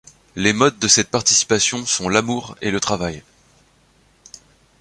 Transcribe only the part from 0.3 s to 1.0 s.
Les modes de